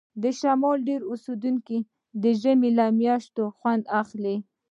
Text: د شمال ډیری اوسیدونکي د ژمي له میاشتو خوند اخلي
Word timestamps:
د 0.23 0.25
شمال 0.39 0.77
ډیری 0.87 1.05
اوسیدونکي 1.11 1.77
د 2.23 2.25
ژمي 2.41 2.71
له 2.79 2.85
میاشتو 2.99 3.43
خوند 3.57 3.83
اخلي 4.01 4.35